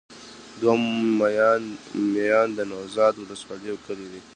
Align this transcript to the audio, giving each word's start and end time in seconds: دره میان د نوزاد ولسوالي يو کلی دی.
دره 0.59 0.75
میان 2.13 2.47
د 2.57 2.59
نوزاد 2.71 3.13
ولسوالي 3.17 3.65
يو 3.71 3.77
کلی 3.87 4.07
دی. 4.11 4.21